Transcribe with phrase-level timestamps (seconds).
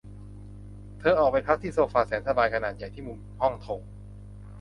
[0.99, 3.81] เธอออกไปพักที่โซฟาแสนสบายขนาดใหญ่ที่มุมห้องโถง